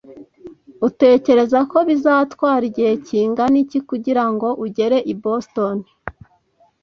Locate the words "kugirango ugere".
3.89-4.97